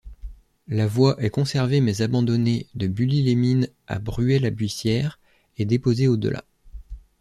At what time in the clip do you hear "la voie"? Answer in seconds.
0.67-1.15